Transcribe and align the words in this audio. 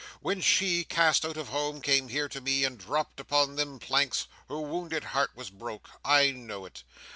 When 0.19 0.41
she, 0.41 0.83
cast 0.83 1.23
out 1.23 1.37
of 1.37 1.49
home, 1.49 1.79
come 1.79 2.07
here 2.07 2.27
to 2.27 2.41
me, 2.41 2.63
and 2.63 2.75
dropped 2.75 3.19
upon 3.19 3.55
them 3.55 3.77
planks, 3.77 4.25
her 4.49 4.55
wownded 4.55 5.03
heart 5.03 5.29
was 5.35 5.51
broke. 5.51 5.91
I 6.03 6.31
know 6.31 6.65
it. 6.65 6.81